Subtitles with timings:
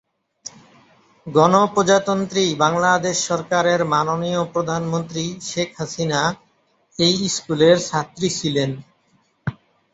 [1.27, 6.21] গণপ্রজাতন্ত্রী বাংলাদেশ সরকারের মাননীয় প্রধানমন্ত্রী শেখ হাসিনা
[6.99, 8.71] এই স্কুলের ছাত্রী ছিলেন।